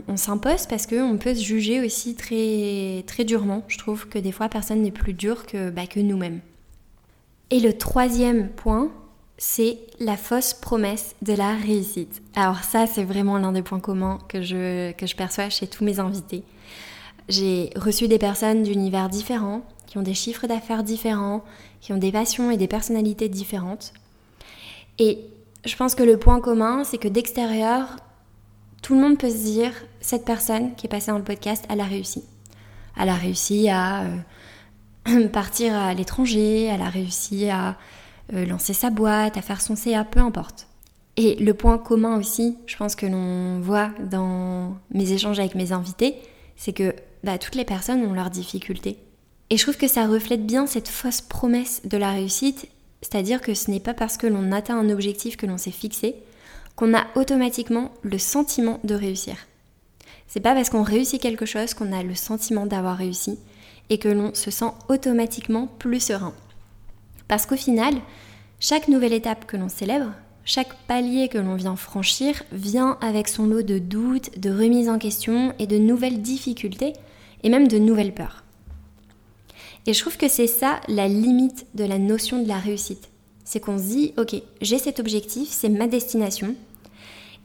on, 0.08 0.18
s'impose 0.18 0.66
parce 0.66 0.88
qu'on 0.88 1.18
peut 1.18 1.36
se 1.36 1.44
juger 1.44 1.84
aussi 1.86 2.16
très, 2.16 3.04
très 3.08 3.26
durement. 3.26 3.64
Je 3.68 3.78
trouve 3.78 4.08
que 4.08 4.20
des 4.20 4.32
fois 4.32 4.50
personne 4.50 4.82
n'est 4.82 4.92
plus 4.92 5.14
dur 5.14 5.46
que, 5.46 5.70
bah, 5.70 5.88
que 5.88 6.00
nous-mêmes. 6.00 6.42
Et 7.50 7.60
le 7.60 7.78
troisième 7.78 8.50
point, 8.50 8.92
c'est 9.38 9.80
la 10.00 10.18
fausse 10.18 10.54
promesse 10.54 11.16
de 11.22 11.34
la 11.34 11.56
réussite. 11.56 12.22
Alors 12.36 12.64
ça, 12.64 12.88
c'est 12.88 13.04
vraiment 13.04 13.38
l'un 13.38 13.52
des 13.52 13.62
points 13.62 13.80
communs 13.80 14.20
que 14.30 14.42
je, 14.42 14.92
que 14.94 15.06
je 15.06 15.16
perçois 15.16 15.50
chez 15.50 15.68
tous 15.68 15.84
mes 15.84 16.00
invités. 16.00 16.44
J'ai 17.28 17.72
reçu 17.76 18.08
des 18.08 18.20
personnes 18.20 18.64
d'univers 18.64 19.10
différents, 19.10 19.64
qui 19.88 19.98
ont 19.98 20.02
des 20.02 20.14
chiffres 20.14 20.48
d'affaires 20.48 20.84
différents, 20.84 21.44
qui 21.82 21.92
ont 21.92 21.98
des 21.98 22.12
passions 22.12 22.52
et 22.52 22.58
des 22.58 22.68
personnalités 22.68 23.30
différentes. 23.30 23.94
Et 25.02 25.18
je 25.66 25.76
pense 25.76 25.96
que 25.96 26.04
le 26.04 26.16
point 26.16 26.40
commun, 26.40 26.84
c'est 26.84 27.00
que 27.00 27.08
d'extérieur, 27.08 27.88
tout 28.84 28.94
le 28.94 29.02
monde 29.02 29.18
peut 29.18 29.32
se 29.32 29.44
dire, 29.44 29.74
cette 30.00 30.26
personne 30.26 30.76
qui 30.76 30.86
est 30.86 30.90
passée 30.90 31.10
dans 31.10 31.18
le 31.18 31.24
podcast, 31.24 31.66
elle 31.70 31.82
a 31.82 31.86
réussi. 31.86 32.24
Elle 33.00 33.10
a 33.10 33.16
réussi 33.16 33.68
à 33.68 34.04
euh, 35.08 35.28
partir 35.34 35.76
à 35.76 35.96
l'étranger, 35.96 36.66
elle 36.66 36.84
a 36.84 36.90
réussi 36.90 37.50
à 37.50 37.80
euh, 38.34 38.46
lancer 38.46 38.74
sa 38.74 38.92
boîte, 38.92 39.38
à 39.38 39.42
faire 39.42 39.60
son 39.60 39.76
CA, 39.76 40.04
peu 40.04 40.20
importe. 40.20 40.68
Et 41.18 41.34
le 41.38 41.56
point 41.56 41.80
commun 41.80 42.20
aussi, 42.20 42.60
je 42.68 42.78
pense 42.78 42.96
que 42.96 43.08
l'on 43.08 43.60
voit 43.60 43.90
dans 44.08 44.78
mes 44.92 45.14
échanges 45.14 45.40
avec 45.40 45.56
mes 45.56 45.72
invités, 45.72 46.14
c'est 46.56 46.74
que 46.74 46.94
bah, 47.24 47.40
toutes 47.40 47.56
les 47.56 47.66
personnes 47.66 48.06
ont 48.06 48.14
leurs 48.14 48.30
difficultés. 48.30 49.00
Et 49.50 49.58
je 49.58 49.64
trouve 49.64 49.78
que 49.78 49.88
ça 49.88 50.06
reflète 50.06 50.46
bien 50.46 50.68
cette 50.68 50.90
fausse 50.90 51.22
promesse 51.22 51.82
de 51.86 51.98
la 51.98 52.12
réussite 52.12 52.68
c'est-à-dire 53.02 53.42
que 53.42 53.54
ce 53.54 53.72
n'est 53.72 53.80
pas 53.80 53.94
parce 53.94 54.18
que 54.18 54.28
l'on 54.28 54.52
atteint 54.52 54.78
un 54.78 54.90
objectif 54.90 55.38
que 55.38 55.46
l'on 55.46 55.58
s'est 55.58 55.72
fixé 55.72 56.16
qu'on 56.76 56.94
a 56.94 57.06
automatiquement 57.16 57.92
le 58.02 58.18
sentiment 58.18 58.80
de 58.84 58.96
réussir. 58.96 59.36
C'est 60.28 60.40
pas 60.40 60.54
parce 60.54 60.70
qu'on 60.70 60.84
réussit 60.84 61.22
quelque 61.22 61.46
chose 61.46 61.74
qu'on 61.74 61.92
a 61.92 62.04
le 62.04 62.16
sentiment 62.16 62.66
d'avoir 62.66 62.98
réussi 62.98 63.38
et 63.90 63.98
que 63.98 64.08
l'on 64.08 64.34
se 64.34 64.50
sent 64.50 64.72
automatiquement 64.88 65.68
plus 65.68 66.00
serein. 66.00 66.34
Parce 67.28 67.46
qu'au 67.46 67.58
final, 67.58 67.96
chaque 68.60 68.88
nouvelle 68.88 69.14
étape 69.14 69.46
que 69.46 69.58
l'on 69.58 69.68
célèbre, 69.68 70.14
chaque 70.46 70.74
palier 70.88 71.28
que 71.28 71.38
l'on 71.38 71.56
vient 71.56 71.76
franchir 71.76 72.44
vient 72.52 72.98
avec 73.02 73.28
son 73.28 73.46
lot 73.46 73.62
de 73.62 73.80
doutes, 73.80 74.40
de 74.40 74.50
remises 74.50 74.90
en 74.90 74.98
question 74.98 75.54
et 75.60 75.68
de 75.68 75.78
nouvelles 75.78 76.22
difficultés 76.22 76.94
et 77.44 77.50
même 77.50 77.68
de 77.68 77.78
nouvelles 77.78 78.14
peurs. 78.14 78.44
Et 79.88 79.94
je 79.94 80.00
trouve 80.00 80.18
que 80.18 80.28
c'est 80.28 80.48
ça 80.48 80.80
la 80.88 81.08
limite 81.08 81.66
de 81.74 81.84
la 81.84 81.98
notion 81.98 82.42
de 82.42 82.48
la 82.48 82.58
réussite. 82.58 83.10
C'est 83.44 83.60
qu'on 83.60 83.78
se 83.78 83.84
dit, 83.84 84.14
ok, 84.18 84.36
j'ai 84.62 84.78
cet 84.78 85.00
objectif, 85.00 85.50
c'est 85.50 85.70
ma 85.70 85.88
destination. 85.88 86.56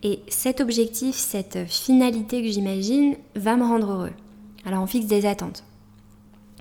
Et 0.03 0.21
cet 0.29 0.61
objectif, 0.61 1.17
cette 1.17 1.67
finalité 1.67 2.43
que 2.43 2.51
j'imagine, 2.51 3.17
va 3.35 3.57
me 3.57 3.65
rendre 3.65 3.91
heureux. 3.91 4.13
Alors 4.65 4.83
on 4.83 4.87
fixe 4.87 5.07
des 5.07 5.25
attentes. 5.25 5.65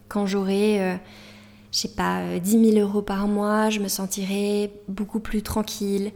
Quand 0.07 0.25
j'aurai, 0.25 0.81
euh, 0.81 0.95
je 1.71 1.79
sais 1.79 1.89
pas, 1.89 2.39
10 2.39 2.55
euh, 2.55 2.71
000 2.71 2.87
euros 2.87 3.01
par 3.01 3.27
mois, 3.27 3.69
je 3.69 3.81
me 3.81 3.89
sentirai 3.89 4.71
beaucoup 4.87 5.19
plus 5.19 5.41
tranquille. 5.41 6.11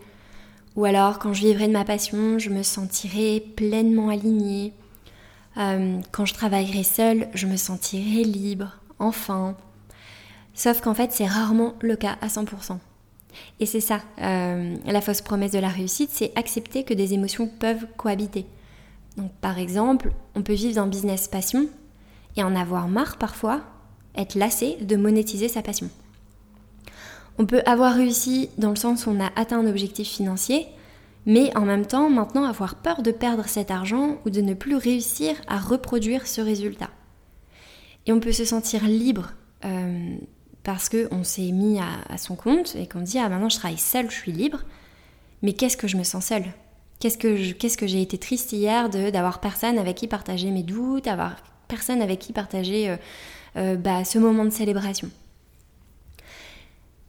Ou 0.78 0.86
alors 0.86 1.20
quand 1.20 1.34
je 1.34 1.46
vivrai 1.46 1.68
de 1.68 1.74
ma 1.74 1.84
passion, 1.84 2.40
je 2.40 2.50
me 2.50 2.64
sentirai 2.64 3.42
pleinement 3.42 4.10
alignée. 4.10 4.72
Euh, 5.58 6.00
quand 6.12 6.26
je 6.26 6.34
travaillerai 6.34 6.84
seule, 6.84 7.28
je 7.34 7.48
me 7.48 7.58
sentirai 7.58 8.24
libre 8.24 8.80
enfin. 9.00 9.56
Sauf 10.54 10.82
qu'en 10.82 10.94
fait, 10.94 11.12
c'est 11.12 11.26
rarement 11.26 11.74
le 11.82 11.96
cas 11.96 12.18
à 12.22 12.28
100%. 12.28 12.78
Et 13.60 13.66
c'est 13.66 13.82
ça, 13.82 14.02
euh, 14.22 14.76
la 14.86 15.02
fausse 15.02 15.22
promesse 15.22 15.52
de 15.52 15.60
la 15.60 15.70
réussite, 15.70 16.10
c'est 16.12 16.32
accepter 16.36 16.84
que 16.84 16.94
des 16.94 17.14
émotions 17.14 17.48
peuvent 17.48 17.86
cohabiter. 17.98 18.46
Donc 19.18 19.32
par 19.42 19.60
exemple, 19.60 20.12
on 20.36 20.42
peut 20.42 20.54
vivre 20.54 20.76
d'un 20.76 20.88
business 20.88 21.28
passion 21.28 21.68
et 22.38 22.44
en 22.44 22.56
avoir 22.56 22.88
marre 22.88 23.18
parfois, 23.18 23.62
être 24.16 24.36
lassé 24.36 24.78
de 24.82 24.96
monétiser 24.96 25.48
sa 25.48 25.62
passion. 25.62 25.90
On 27.38 27.46
peut 27.46 27.62
avoir 27.66 27.94
réussi 27.94 28.50
dans 28.58 28.70
le 28.70 28.76
sens 28.76 29.06
où 29.06 29.12
on 29.12 29.20
a 29.20 29.32
atteint 29.36 29.60
un 29.60 29.68
objectif 29.68 30.08
financier, 30.08 30.68
mais 31.26 31.56
en 31.58 31.62
même 31.62 31.86
temps 31.86 32.10
maintenant 32.10 32.44
avoir 32.44 32.76
peur 32.76 33.02
de 33.02 33.12
perdre 33.12 33.48
cet 33.48 33.72
argent 33.72 34.18
ou 34.26 34.30
de 34.30 34.42
ne 34.42 34.54
plus 34.54 34.76
réussir 34.76 35.36
à 35.48 35.58
reproduire 35.58 36.28
ce 36.28 36.42
résultat. 36.42 36.90
Et 38.06 38.14
on 38.14 38.20
peut 38.20 38.32
se 38.32 38.46
sentir 38.46 38.86
libre 38.86 39.34
euh, 39.66 40.16
parce 40.64 40.90
qu'on 40.90 41.24
s'est 41.24 41.52
mis 41.52 41.80
à, 41.80 42.18
son 42.18 42.36
compte 42.36 42.76
et 42.76 42.88
qu'on 42.88 43.02
dit 43.02 43.20
Ah, 43.20 43.30
maintenant 43.30 43.50
je 43.50 43.58
travaille 43.58 43.78
seule, 43.78 44.10
je 44.10 44.16
suis 44.16 44.32
libre. 44.32 44.62
Mais 45.42 45.54
qu'est-ce 45.54 45.78
que 45.78 45.88
je 45.88 45.98
me 45.98 46.04
sens 46.04 46.26
seule? 46.26 46.46
Qu'est-ce 47.00 47.18
que, 47.18 47.54
qu'est-ce 47.54 47.78
que 47.78 47.88
j'ai 47.88 48.02
été 48.02 48.18
triste 48.18 48.52
hier 48.52 48.90
d'avoir 48.90 49.40
personne 49.40 49.78
avec 49.78 49.96
qui 49.96 50.08
partager 50.08 50.52
mes 50.52 50.64
doutes, 50.64 51.06
d'avoir 51.06 51.38
personne 51.70 52.02
avec 52.02 52.20
qui 52.20 52.34
partager 52.34 52.90
euh, 52.90 52.98
euh, 53.56 53.76
bah, 53.78 54.04
ce 54.04 54.20
moment 54.20 54.44
de 54.44 54.50
célébration? 54.50 55.10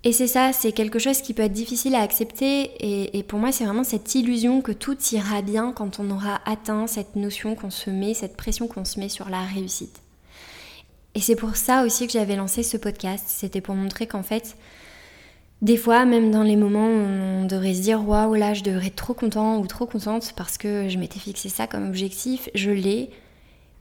Et 0.02 0.12
c'est 0.12 0.28
ça, 0.28 0.52
c'est 0.52 0.72
quelque 0.72 0.98
chose 0.98 1.20
qui 1.20 1.34
peut 1.34 1.42
être 1.42 1.52
difficile 1.52 1.94
à 1.94 2.00
accepter 2.00 2.70
et, 2.80 3.18
et 3.18 3.22
pour 3.22 3.38
moi 3.38 3.52
c'est 3.52 3.64
vraiment 3.64 3.84
cette 3.84 4.14
illusion 4.14 4.62
que 4.62 4.72
tout 4.72 4.96
ira 5.12 5.42
bien 5.42 5.72
quand 5.72 6.00
on 6.00 6.10
aura 6.10 6.40
atteint 6.46 6.86
cette 6.86 7.16
notion 7.16 7.54
qu'on 7.54 7.68
se 7.68 7.90
met, 7.90 8.14
cette 8.14 8.36
pression 8.36 8.66
qu'on 8.66 8.86
se 8.86 8.98
met 8.98 9.10
sur 9.10 9.28
la 9.28 9.42
réussite. 9.42 10.00
Et 11.14 11.20
c'est 11.20 11.36
pour 11.36 11.56
ça 11.56 11.84
aussi 11.84 12.06
que 12.06 12.12
j'avais 12.12 12.36
lancé 12.36 12.62
ce 12.62 12.76
podcast. 12.76 13.24
C'était 13.28 13.60
pour 13.60 13.74
montrer 13.74 14.06
qu'en 14.06 14.22
fait, 14.22 14.56
des 15.62 15.76
fois, 15.76 16.04
même 16.04 16.30
dans 16.30 16.42
les 16.42 16.56
moments 16.56 16.86
où 16.86 17.42
on 17.42 17.44
devrait 17.44 17.74
se 17.74 17.82
dire 17.82 18.06
waouh, 18.06 18.34
là, 18.34 18.54
je 18.54 18.62
devrais 18.62 18.86
être 18.86 18.96
trop 18.96 19.14
content 19.14 19.58
ou 19.58 19.66
trop 19.66 19.86
contente 19.86 20.32
parce 20.36 20.56
que 20.56 20.88
je 20.88 20.98
m'étais 20.98 21.18
fixé 21.18 21.48
ça 21.48 21.66
comme 21.66 21.86
objectif, 21.86 22.48
je 22.54 22.70
l'ai 22.70 23.10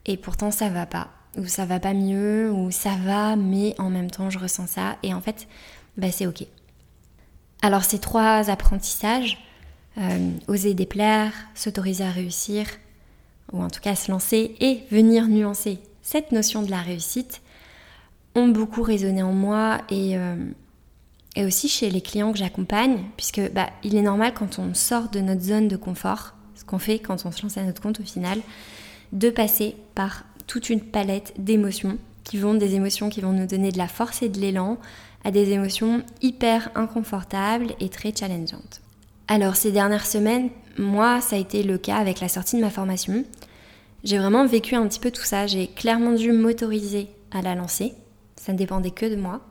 et 0.05 0.17
pourtant 0.17 0.51
ça 0.51 0.69
va 0.69 0.85
pas, 0.85 1.09
ou 1.37 1.45
ça 1.45 1.65
va 1.65 1.79
pas 1.79 1.93
mieux, 1.93 2.51
ou 2.51 2.71
ça 2.71 2.95
va, 3.05 3.35
mais 3.35 3.75
en 3.77 3.89
même 3.89 4.09
temps, 4.09 4.29
je 4.29 4.39
ressens 4.39 4.67
ça 4.67 4.97
et 5.03 5.13
en 5.13 5.21
fait, 5.21 5.47
bah, 5.97 6.11
c'est 6.11 6.25
ok. 6.25 6.45
Alors, 7.61 7.83
ces 7.83 7.99
trois 7.99 8.49
apprentissages, 8.49 9.37
euh, 9.97 10.31
oser 10.47 10.73
déplaire, 10.73 11.33
s'autoriser 11.55 12.05
à 12.05 12.11
réussir, 12.11 12.65
ou 13.51 13.61
en 13.61 13.69
tout 13.69 13.81
cas 13.81 13.95
se 13.95 14.11
lancer 14.11 14.55
et 14.59 14.83
venir 14.91 15.27
nuancer 15.27 15.79
cette 16.11 16.31
notion 16.31 16.63
de 16.63 16.71
la 16.71 16.81
réussite, 16.81 17.43
ont 18.33 18.47
beaucoup 18.47 18.81
résonné 18.81 19.21
en 19.21 19.31
moi 19.31 19.81
et, 19.91 20.17
euh, 20.17 20.35
aussi 21.37 21.69
chez 21.69 21.91
les 21.91 22.01
clients 22.01 22.31
que 22.31 22.39
j'accompagne, 22.39 23.03
puisque 23.15 23.51
bah, 23.51 23.69
il 23.83 23.95
est 23.95 24.01
normal 24.01 24.33
quand 24.33 24.57
on 24.57 24.73
sort 24.73 25.09
de 25.09 25.19
notre 25.19 25.41
zone 25.41 25.67
de 25.67 25.75
confort, 25.77 26.33
ce 26.55 26.63
qu'on 26.63 26.79
fait 26.79 26.97
quand 26.97 27.27
on 27.27 27.31
se 27.31 27.43
lance 27.43 27.57
à 27.57 27.63
notre 27.63 27.79
compte 27.79 27.99
au 27.99 28.03
final, 28.03 28.39
de 29.13 29.29
passer 29.29 29.75
par 29.93 30.23
toute 30.47 30.71
une 30.71 30.81
palette 30.81 31.33
d'émotions 31.37 31.99
qui 32.23 32.37
vont 32.37 32.55
des 32.55 32.73
émotions 32.73 33.09
qui 33.09 33.21
vont 33.21 33.31
nous 33.31 33.45
donner 33.45 33.71
de 33.71 33.77
la 33.77 33.87
force 33.87 34.23
et 34.23 34.29
de 34.29 34.39
l'élan 34.39 34.79
à 35.23 35.29
des 35.29 35.51
émotions 35.51 36.01
hyper 36.23 36.71
inconfortables 36.73 37.73
et 37.79 37.89
très 37.89 38.15
challengeantes. 38.15 38.81
Alors 39.27 39.55
ces 39.55 39.71
dernières 39.71 40.07
semaines, 40.07 40.49
moi, 40.79 41.21
ça 41.21 41.35
a 41.35 41.39
été 41.39 41.61
le 41.61 41.77
cas 41.77 41.97
avec 41.97 42.19
la 42.19 42.29
sortie 42.29 42.55
de 42.55 42.61
ma 42.61 42.71
formation. 42.71 43.25
J'ai 44.03 44.17
vraiment 44.17 44.45
vécu 44.45 44.75
un 44.75 44.87
petit 44.87 44.99
peu 44.99 45.11
tout 45.11 45.23
ça. 45.23 45.47
J'ai 45.47 45.67
clairement 45.67 46.13
dû 46.13 46.31
m'autoriser 46.31 47.07
à 47.31 47.41
la 47.41 47.55
lancer. 47.55 47.93
Ça 48.35 48.53
ne 48.53 48.57
dépendait 48.57 48.91
que 48.91 49.05
de 49.05 49.15
moi. 49.15 49.41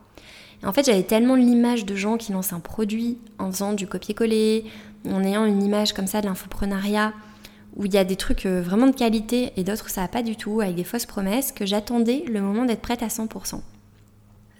En 0.63 0.73
fait, 0.73 0.85
j'avais 0.85 1.03
tellement 1.03 1.35
l'image 1.35 1.85
de 1.85 1.95
gens 1.95 2.17
qui 2.17 2.33
lancent 2.33 2.53
un 2.53 2.59
produit 2.59 3.17
en 3.37 3.51
faisant 3.51 3.73
du 3.73 3.87
copier-coller, 3.87 4.65
en 5.07 5.23
ayant 5.23 5.45
une 5.45 5.63
image 5.63 5.93
comme 5.93 6.07
ça 6.07 6.21
de 6.21 6.25
l'infoprenariat, 6.25 7.13
où 7.77 7.85
il 7.85 7.93
y 7.93 7.97
a 7.97 8.03
des 8.03 8.17
trucs 8.17 8.45
euh, 8.45 8.61
vraiment 8.61 8.87
de 8.87 8.95
qualité 8.95 9.53
et 9.55 9.63
d'autres 9.63 9.89
ça 9.89 10.01
va 10.01 10.07
pas 10.09 10.23
du 10.23 10.35
tout, 10.35 10.59
avec 10.59 10.75
des 10.75 10.83
fausses 10.83 11.05
promesses, 11.05 11.53
que 11.53 11.65
j'attendais 11.65 12.25
le 12.27 12.41
moment 12.41 12.65
d'être 12.65 12.81
prête 12.81 13.03
à 13.03 13.07
100%. 13.07 13.61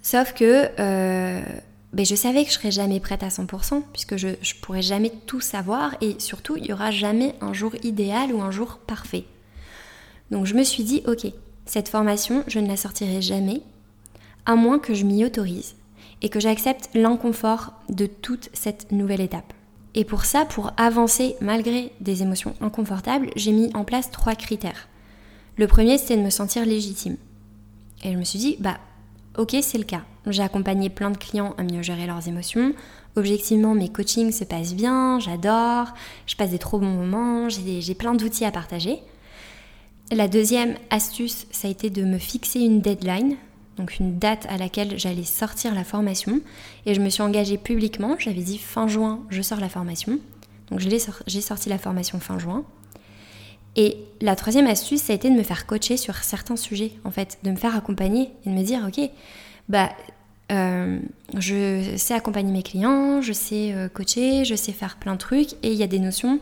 Sauf 0.00 0.32
que 0.32 0.68
euh, 0.78 1.42
ben, 1.92 2.06
je 2.06 2.14
savais 2.14 2.44
que 2.44 2.50
je 2.50 2.54
serais 2.54 2.70
jamais 2.70 3.00
prête 3.00 3.22
à 3.22 3.28
100% 3.28 3.82
puisque 3.92 4.16
je, 4.16 4.28
je 4.40 4.54
pourrais 4.54 4.80
jamais 4.80 5.12
tout 5.26 5.40
savoir 5.40 5.96
et 6.00 6.16
surtout 6.18 6.56
il 6.56 6.64
y 6.64 6.72
aura 6.72 6.90
jamais 6.90 7.34
un 7.42 7.52
jour 7.52 7.74
idéal 7.82 8.32
ou 8.32 8.40
un 8.40 8.50
jour 8.50 8.78
parfait. 8.86 9.24
Donc 10.30 10.46
je 10.46 10.54
me 10.54 10.62
suis 10.62 10.84
dit 10.84 11.02
ok, 11.06 11.26
cette 11.66 11.88
formation 11.88 12.44
je 12.46 12.58
ne 12.58 12.68
la 12.68 12.76
sortirai 12.76 13.22
jamais 13.22 13.62
à 14.46 14.54
moins 14.54 14.78
que 14.78 14.94
je 14.94 15.04
m'y 15.04 15.24
autorise 15.24 15.76
et 16.22 16.28
que 16.28 16.40
j'accepte 16.40 16.90
l'inconfort 16.94 17.72
de 17.88 18.06
toute 18.06 18.50
cette 18.52 18.92
nouvelle 18.92 19.20
étape. 19.20 19.52
Et 19.94 20.04
pour 20.04 20.24
ça, 20.24 20.44
pour 20.44 20.72
avancer 20.76 21.34
malgré 21.40 21.92
des 22.00 22.22
émotions 22.22 22.54
inconfortables, 22.60 23.30
j'ai 23.36 23.52
mis 23.52 23.70
en 23.74 23.84
place 23.84 24.10
trois 24.10 24.34
critères. 24.34 24.88
Le 25.56 25.66
premier, 25.66 25.98
c'était 25.98 26.16
de 26.16 26.22
me 26.22 26.30
sentir 26.30 26.64
légitime. 26.64 27.16
Et 28.04 28.12
je 28.12 28.18
me 28.18 28.24
suis 28.24 28.38
dit, 28.38 28.56
bah 28.60 28.78
Ok, 29.38 29.56
c'est 29.62 29.78
le 29.78 29.84
cas. 29.84 30.02
J'ai 30.26 30.42
accompagné 30.42 30.90
plein 30.90 31.10
de 31.10 31.16
clients 31.16 31.54
à 31.56 31.62
mieux 31.62 31.82
gérer 31.82 32.06
leurs 32.06 32.26
émotions. 32.26 32.74
Objectivement, 33.16 33.74
mes 33.74 33.88
coachings 33.88 34.32
se 34.32 34.44
passent 34.44 34.74
bien, 34.74 35.18
j'adore, 35.20 35.94
je 36.26 36.34
passe 36.36 36.50
des 36.50 36.58
trop 36.58 36.78
bons 36.78 36.90
moments, 36.90 37.48
j'ai 37.48 37.94
plein 37.94 38.14
d'outils 38.14 38.44
à 38.44 38.50
partager. 38.50 38.98
La 40.12 40.26
deuxième 40.26 40.74
astuce, 40.90 41.46
ça 41.52 41.68
a 41.68 41.70
été 41.70 41.88
de 41.88 42.02
me 42.02 42.18
fixer 42.18 42.58
une 42.58 42.80
deadline, 42.80 43.36
donc 43.76 44.00
une 44.00 44.18
date 44.18 44.44
à 44.48 44.56
laquelle 44.56 44.98
j'allais 44.98 45.24
sortir 45.24 45.72
la 45.72 45.84
formation. 45.84 46.40
Et 46.84 46.94
je 46.94 47.00
me 47.00 47.08
suis 47.08 47.22
engagée 47.22 47.58
publiquement, 47.58 48.16
j'avais 48.18 48.42
dit 48.42 48.58
fin 48.58 48.88
juin, 48.88 49.20
je 49.30 49.40
sors 49.40 49.60
la 49.60 49.68
formation. 49.68 50.18
Donc 50.70 50.80
j'ai 50.80 51.40
sorti 51.40 51.68
la 51.68 51.78
formation 51.78 52.18
fin 52.18 52.40
juin. 52.40 52.64
Et 53.76 53.98
la 54.20 54.34
troisième 54.34 54.66
astuce, 54.66 55.00
ça 55.00 55.12
a 55.12 55.16
été 55.16 55.30
de 55.30 55.36
me 55.36 55.44
faire 55.44 55.64
coacher 55.64 55.96
sur 55.96 56.16
certains 56.16 56.56
sujets, 56.56 56.90
en 57.04 57.12
fait, 57.12 57.38
de 57.44 57.52
me 57.52 57.56
faire 57.56 57.76
accompagner 57.76 58.30
et 58.44 58.50
de 58.50 58.54
me 58.54 58.64
dire, 58.64 58.80
ok, 58.88 59.08
bah, 59.68 59.90
euh, 60.50 60.98
je 61.38 61.94
sais 61.96 62.14
accompagner 62.14 62.50
mes 62.50 62.64
clients, 62.64 63.22
je 63.22 63.32
sais 63.32 63.72
euh, 63.72 63.88
coacher, 63.88 64.44
je 64.44 64.56
sais 64.56 64.72
faire 64.72 64.96
plein 64.96 65.12
de 65.12 65.18
trucs, 65.18 65.52
et 65.62 65.70
il 65.70 65.74
y 65.74 65.84
a 65.84 65.86
des 65.86 66.00
notions 66.00 66.40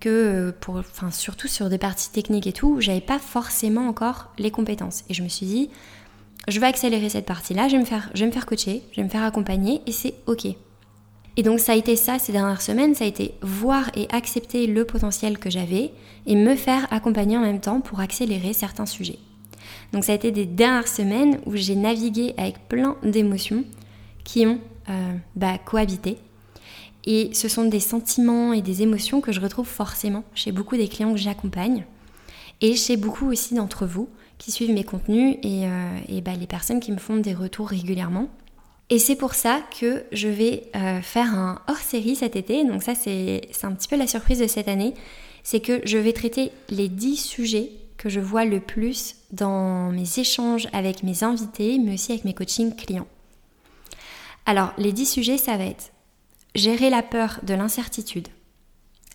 que, 0.00 0.08
euh, 0.08 0.52
pour, 0.58 0.76
enfin, 0.76 1.10
surtout 1.10 1.48
sur 1.48 1.68
des 1.68 1.78
parties 1.78 2.10
techniques 2.10 2.46
et 2.46 2.52
tout, 2.52 2.80
j'avais 2.80 3.00
pas 3.00 3.18
forcément 3.18 3.86
encore 3.86 4.32
les 4.38 4.50
compétences. 4.50 5.04
Et 5.08 5.14
je 5.14 5.22
me 5.22 5.28
suis 5.28 5.46
dit, 5.46 5.70
je 6.48 6.58
vais 6.58 6.66
accélérer 6.66 7.08
cette 7.08 7.26
partie-là, 7.26 7.68
je 7.68 7.74
vais 7.74 7.80
me 7.80 7.86
faire, 7.86 8.10
je 8.14 8.20
vais 8.20 8.26
me 8.26 8.32
faire 8.32 8.46
coacher, 8.46 8.82
je 8.92 8.96
vais 8.96 9.04
me 9.04 9.10
faire 9.10 9.22
accompagner, 9.22 9.82
et 9.86 9.92
c'est 9.92 10.14
ok. 10.26 10.46
Et 11.36 11.42
donc 11.42 11.60
ça 11.60 11.72
a 11.72 11.76
été 11.76 11.96
ça 11.96 12.18
ces 12.18 12.32
dernières 12.32 12.60
semaines, 12.60 12.94
ça 12.94 13.04
a 13.04 13.06
été 13.06 13.34
voir 13.40 13.90
et 13.94 14.08
accepter 14.10 14.66
le 14.66 14.84
potentiel 14.84 15.38
que 15.38 15.48
j'avais 15.48 15.92
et 16.26 16.34
me 16.34 16.56
faire 16.56 16.86
accompagner 16.92 17.36
en 17.36 17.40
même 17.40 17.60
temps 17.60 17.80
pour 17.80 18.00
accélérer 18.00 18.52
certains 18.52 18.86
sujets. 18.86 19.18
Donc 19.92 20.04
ça 20.04 20.12
a 20.12 20.16
été 20.16 20.32
des 20.32 20.46
dernières 20.46 20.88
semaines 20.88 21.40
où 21.46 21.56
j'ai 21.56 21.76
navigué 21.76 22.34
avec 22.36 22.68
plein 22.68 22.96
d'émotions 23.02 23.64
qui 24.24 24.46
ont 24.46 24.60
euh, 24.88 25.14
bah, 25.36 25.58
cohabité. 25.58 26.18
Et 27.04 27.30
ce 27.32 27.48
sont 27.48 27.64
des 27.64 27.80
sentiments 27.80 28.52
et 28.52 28.62
des 28.62 28.82
émotions 28.82 29.20
que 29.20 29.32
je 29.32 29.40
retrouve 29.40 29.66
forcément 29.66 30.24
chez 30.34 30.52
beaucoup 30.52 30.76
des 30.76 30.88
clients 30.88 31.12
que 31.12 31.18
j'accompagne 31.18 31.84
et 32.60 32.76
chez 32.76 32.96
beaucoup 32.96 33.30
aussi 33.30 33.54
d'entre 33.54 33.86
vous 33.86 34.08
qui 34.38 34.50
suivent 34.50 34.72
mes 34.72 34.84
contenus 34.84 35.36
et, 35.42 35.66
euh, 35.66 36.20
bah, 36.22 36.32
les 36.38 36.46
personnes 36.46 36.80
qui 36.80 36.92
me 36.92 36.98
font 36.98 37.16
des 37.16 37.34
retours 37.34 37.68
régulièrement. 37.68 38.28
Et 38.88 38.98
c'est 38.98 39.16
pour 39.16 39.34
ça 39.34 39.60
que 39.78 40.04
je 40.12 40.28
vais 40.28 40.64
euh, 40.74 41.00
faire 41.00 41.34
un 41.34 41.60
hors-série 41.68 42.16
cet 42.16 42.36
été. 42.36 42.64
Donc 42.64 42.82
ça, 42.82 42.94
c'est 42.94 43.42
un 43.62 43.72
petit 43.72 43.86
peu 43.86 43.96
la 43.96 44.06
surprise 44.06 44.40
de 44.40 44.46
cette 44.46 44.68
année. 44.68 44.94
C'est 45.42 45.60
que 45.60 45.80
je 45.84 45.96
vais 45.96 46.12
traiter 46.12 46.50
les 46.70 46.88
10 46.88 47.16
sujets 47.16 47.70
que 47.96 48.08
je 48.08 48.18
vois 48.18 48.44
le 48.44 48.60
plus 48.60 49.16
dans 49.30 49.92
mes 49.92 50.18
échanges 50.18 50.68
avec 50.72 51.02
mes 51.02 51.22
invités, 51.22 51.78
mais 51.78 51.94
aussi 51.94 52.12
avec 52.12 52.24
mes 52.24 52.34
coachings 52.34 52.74
clients. 52.74 53.06
Alors, 54.46 54.72
les 54.78 54.92
10 54.92 55.06
sujets, 55.06 55.38
ça 55.38 55.56
va 55.56 55.64
être 55.64 55.92
gérer 56.54 56.90
la 56.90 57.02
peur 57.02 57.40
de 57.42 57.54
l'incertitude. 57.54 58.28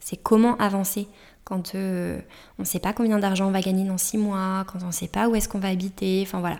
C'est 0.01 0.17
comment 0.17 0.55
avancer 0.57 1.07
quand 1.43 1.75
euh, 1.75 2.19
on 2.57 2.63
ne 2.63 2.67
sait 2.67 2.79
pas 2.79 2.93
combien 2.93 3.19
d'argent 3.19 3.47
on 3.47 3.51
va 3.51 3.61
gagner 3.61 3.85
dans 3.85 3.97
6 3.97 4.17
mois, 4.17 4.65
quand 4.67 4.79
on 4.83 4.87
ne 4.87 4.91
sait 4.91 5.07
pas 5.07 5.29
où 5.29 5.35
est-ce 5.35 5.47
qu'on 5.47 5.59
va 5.59 5.69
habiter, 5.69 6.23
enfin 6.25 6.39
voilà. 6.39 6.59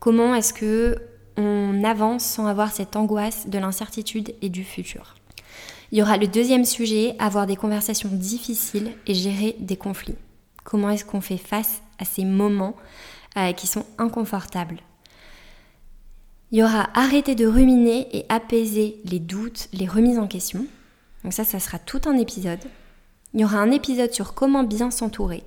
Comment 0.00 0.34
est-ce 0.34 0.52
que 0.52 0.96
on 1.36 1.84
avance 1.84 2.24
sans 2.24 2.46
avoir 2.46 2.72
cette 2.72 2.96
angoisse 2.96 3.46
de 3.46 3.58
l'incertitude 3.58 4.34
et 4.42 4.48
du 4.48 4.64
futur? 4.64 5.14
Il 5.92 5.98
y 5.98 6.02
aura 6.02 6.16
le 6.16 6.26
deuxième 6.26 6.64
sujet, 6.64 7.14
avoir 7.18 7.46
des 7.46 7.56
conversations 7.56 8.08
difficiles 8.10 8.92
et 9.06 9.14
gérer 9.14 9.56
des 9.58 9.76
conflits. 9.76 10.16
Comment 10.64 10.90
est-ce 10.90 11.04
qu'on 11.04 11.20
fait 11.20 11.36
face 11.36 11.82
à 11.98 12.06
ces 12.06 12.24
moments 12.24 12.74
euh, 13.36 13.52
qui 13.52 13.66
sont 13.66 13.84
inconfortables? 13.98 14.80
Il 16.52 16.58
y 16.58 16.62
aura 16.62 16.90
arrêter 16.92 17.34
de 17.34 17.46
ruminer 17.46 18.06
et 18.14 18.26
apaiser 18.28 19.00
les 19.06 19.18
doutes, 19.18 19.68
les 19.72 19.88
remises 19.88 20.18
en 20.18 20.26
question. 20.26 20.66
Donc 21.24 21.32
ça, 21.32 21.44
ça 21.44 21.58
sera 21.58 21.78
tout 21.78 22.02
un 22.04 22.18
épisode. 22.18 22.60
Il 23.32 23.40
y 23.40 23.44
aura 23.44 23.56
un 23.56 23.70
épisode 23.70 24.12
sur 24.12 24.34
comment 24.34 24.62
bien 24.62 24.90
s'entourer. 24.90 25.44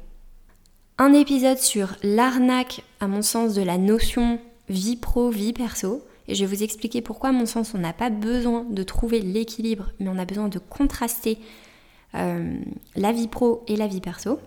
Un 0.97 1.13
épisode 1.13 1.59
sur 1.59 1.95
l'arnaque, 2.01 2.83
à 2.99 3.07
mon 3.07 3.21
sens, 3.21 3.53
de 3.53 3.61
la 3.61 3.77
notion 3.77 4.39
vie 4.67 4.95
pro, 4.95 5.29
vie 5.29 5.53
perso. 5.53 6.03
Et 6.27 6.33
je 6.33 6.43
vais 6.43 6.55
vous 6.55 6.63
expliquer 6.63 7.03
pourquoi, 7.03 7.29
à 7.29 7.33
mon 7.33 7.45
sens, 7.45 7.75
on 7.75 7.77
n'a 7.77 7.93
pas 7.93 8.09
besoin 8.09 8.65
de 8.67 8.81
trouver 8.81 9.19
l'équilibre, 9.21 9.91
mais 9.99 10.09
on 10.09 10.17
a 10.17 10.25
besoin 10.25 10.47
de 10.47 10.57
contraster 10.57 11.37
euh, 12.15 12.57
la 12.95 13.11
vie 13.11 13.27
pro 13.27 13.63
et 13.67 13.75
la 13.75 13.85
vie 13.85 14.01
perso. 14.01 14.39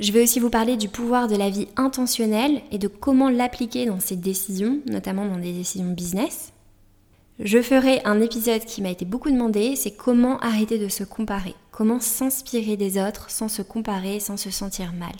Je 0.00 0.12
vais 0.12 0.22
aussi 0.22 0.40
vous 0.40 0.48
parler 0.48 0.78
du 0.78 0.88
pouvoir 0.88 1.28
de 1.28 1.36
la 1.36 1.50
vie 1.50 1.68
intentionnelle 1.76 2.62
et 2.72 2.78
de 2.78 2.88
comment 2.88 3.28
l'appliquer 3.28 3.84
dans 3.84 4.00
ses 4.00 4.16
décisions, 4.16 4.80
notamment 4.86 5.26
dans 5.26 5.36
des 5.36 5.52
décisions 5.52 5.92
business. 5.92 6.54
Je 7.38 7.60
ferai 7.60 8.00
un 8.06 8.18
épisode 8.18 8.64
qui 8.64 8.80
m'a 8.80 8.88
été 8.88 9.04
beaucoup 9.04 9.30
demandé, 9.30 9.76
c'est 9.76 9.90
comment 9.90 10.38
arrêter 10.38 10.78
de 10.78 10.88
se 10.88 11.04
comparer, 11.04 11.54
comment 11.70 12.00
s'inspirer 12.00 12.78
des 12.78 12.98
autres 12.98 13.30
sans 13.30 13.48
se 13.48 13.60
comparer, 13.60 14.20
sans 14.20 14.38
se 14.38 14.50
sentir 14.50 14.94
mal. 14.94 15.12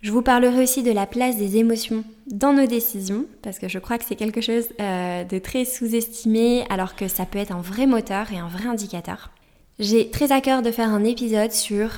Je 0.00 0.10
vous 0.10 0.22
parlerai 0.22 0.62
aussi 0.62 0.82
de 0.82 0.92
la 0.92 1.06
place 1.06 1.36
des 1.36 1.58
émotions 1.58 2.02
dans 2.28 2.54
nos 2.54 2.66
décisions, 2.66 3.26
parce 3.42 3.58
que 3.58 3.68
je 3.68 3.78
crois 3.78 3.98
que 3.98 4.06
c'est 4.06 4.16
quelque 4.16 4.40
chose 4.40 4.68
euh, 4.80 5.24
de 5.24 5.38
très 5.38 5.66
sous-estimé, 5.66 6.64
alors 6.70 6.96
que 6.96 7.08
ça 7.08 7.26
peut 7.26 7.38
être 7.38 7.52
un 7.52 7.60
vrai 7.60 7.86
moteur 7.86 8.32
et 8.32 8.38
un 8.38 8.48
vrai 8.48 8.68
indicateur. 8.68 9.32
J'ai 9.78 10.08
très 10.08 10.32
à 10.32 10.40
cœur 10.40 10.62
de 10.62 10.70
faire 10.70 10.88
un 10.88 11.04
épisode 11.04 11.52
sur 11.52 11.90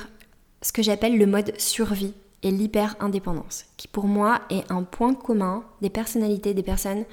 ce 0.61 0.71
que 0.71 0.81
j'appelle 0.81 1.17
le 1.17 1.25
mode 1.25 1.53
survie 1.57 2.13
et 2.43 2.51
l'hyper-indépendance, 2.51 3.65
qui 3.77 3.87
pour 3.87 4.05
moi 4.05 4.41
est 4.49 4.69
un 4.71 4.83
point 4.83 5.13
commun 5.13 5.63
des 5.81 5.89
personnalités, 5.89 6.53
des 6.53 6.63
personnes 6.63 7.05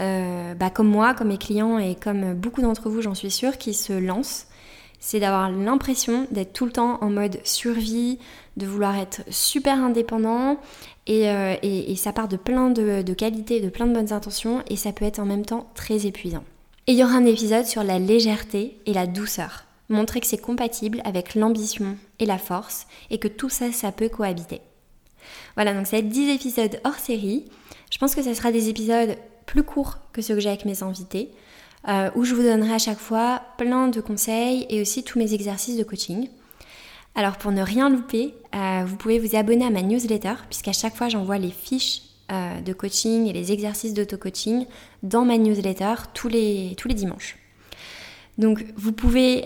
euh, 0.00 0.54
bah, 0.54 0.70
comme 0.70 0.88
moi, 0.88 1.14
comme 1.14 1.28
mes 1.28 1.38
clients 1.38 1.78
et 1.78 1.94
comme 1.94 2.34
beaucoup 2.34 2.62
d'entre 2.62 2.88
vous, 2.88 3.02
j'en 3.02 3.14
suis 3.14 3.30
sûre, 3.30 3.58
qui 3.58 3.74
se 3.74 3.92
lancent, 3.92 4.46
c'est 5.00 5.20
d'avoir 5.20 5.50
l'impression 5.50 6.26
d'être 6.30 6.52
tout 6.52 6.66
le 6.66 6.72
temps 6.72 6.98
en 7.02 7.10
mode 7.10 7.38
survie, 7.44 8.18
de 8.56 8.66
vouloir 8.66 8.96
être 8.96 9.22
super 9.28 9.76
indépendant 9.76 10.58
et, 11.06 11.30
euh, 11.30 11.54
ça 11.96 12.12
part 12.12 12.28
de 12.28 12.36
plein 12.36 12.70
de, 12.70 13.02
de, 13.02 13.14
qualités, 13.14 13.60
de 13.60 13.68
plein 13.68 13.86
de 13.86 13.94
bonnes 13.94 14.12
intentions 14.12 14.62
et 14.68 14.76
ça 14.76 14.92
peut 14.92 15.04
être 15.04 15.18
en 15.18 15.26
même 15.26 15.44
temps 15.44 15.68
très 15.74 16.06
épuisant. 16.06 16.44
Et 16.86 16.92
il 16.92 16.98
y 16.98 17.04
aura 17.04 17.14
un 17.14 17.26
épisode 17.26 17.66
sur 17.66 17.84
la 17.84 17.98
légèreté 17.98 18.78
et 18.86 18.92
la 18.92 19.06
douceur, 19.06 19.64
montrer 19.88 20.20
que 20.20 20.26
c'est 20.26 20.38
compatible 20.38 21.00
avec 21.04 21.34
l'ambition 21.34 21.96
et 22.18 22.26
la 22.26 22.38
force 22.38 22.86
et 23.10 23.18
que 23.18 23.28
tout 23.28 23.48
ça, 23.48 23.72
ça 23.72 23.92
peut 23.92 24.08
cohabiter. 24.08 24.60
Voilà, 25.54 25.74
donc 25.74 25.86
ça 25.86 25.96
va 25.96 26.00
être 26.00 26.08
10 26.08 26.30
épisodes 26.30 26.80
hors 26.84 26.94
série. 26.94 27.44
Je 27.90 27.98
pense 27.98 28.14
que 28.14 28.22
ce 28.22 28.34
sera 28.34 28.52
des 28.52 28.68
épisodes 28.68 29.16
plus 29.46 29.62
courts 29.62 29.98
que 30.12 30.22
ceux 30.22 30.34
que 30.34 30.40
j'ai 30.40 30.50
avec 30.50 30.64
mes 30.64 30.82
invités. 30.82 31.30
Euh, 31.88 32.10
où 32.16 32.24
je 32.24 32.34
vous 32.34 32.42
donnerai 32.42 32.74
à 32.74 32.78
chaque 32.78 32.98
fois 32.98 33.40
plein 33.56 33.88
de 33.88 34.00
conseils 34.00 34.66
et 34.68 34.80
aussi 34.82 35.04
tous 35.04 35.18
mes 35.18 35.32
exercices 35.32 35.76
de 35.76 35.84
coaching. 35.84 36.28
Alors 37.14 37.36
pour 37.38 37.52
ne 37.52 37.62
rien 37.62 37.88
louper, 37.88 38.34
euh, 38.54 38.82
vous 38.84 38.96
pouvez 38.96 39.18
vous 39.18 39.36
abonner 39.36 39.64
à 39.64 39.70
ma 39.70 39.82
newsletter, 39.82 40.34
puisqu'à 40.50 40.72
chaque 40.72 40.96
fois 40.96 41.08
j'envoie 41.08 41.38
les 41.38 41.50
fiches 41.50 42.02
euh, 42.30 42.60
de 42.60 42.72
coaching 42.72 43.26
et 43.26 43.32
les 43.32 43.52
exercices 43.52 43.94
d'auto-coaching 43.94 44.66
dans 45.02 45.24
ma 45.24 45.38
newsletter 45.38 45.94
tous 46.14 46.28
les, 46.28 46.74
tous 46.76 46.88
les 46.88 46.94
dimanches. 46.94 47.38
Donc 48.38 48.64
vous 48.76 48.92
pouvez 48.92 49.44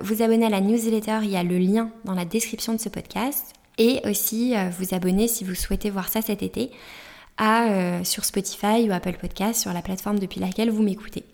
vous 0.00 0.22
abonner 0.22 0.46
à 0.46 0.50
la 0.50 0.60
newsletter, 0.60 1.20
il 1.22 1.30
y 1.30 1.36
a 1.36 1.42
le 1.42 1.58
lien 1.58 1.90
dans 2.04 2.14
la 2.14 2.24
description 2.24 2.72
de 2.74 2.78
ce 2.78 2.88
podcast, 2.88 3.54
et 3.78 4.00
aussi 4.04 4.54
vous 4.78 4.94
abonner 4.94 5.26
si 5.26 5.42
vous 5.44 5.54
souhaitez 5.54 5.90
voir 5.90 6.08
ça 6.08 6.22
cet 6.22 6.42
été 6.42 6.70
à, 7.38 8.04
sur 8.04 8.24
Spotify 8.24 8.88
ou 8.88 8.92
Apple 8.92 9.16
Podcast, 9.20 9.62
sur 9.62 9.72
la 9.72 9.82
plateforme 9.82 10.18
depuis 10.18 10.40
laquelle 10.40 10.70
vous 10.70 10.82
m'écoutez. 10.82 11.24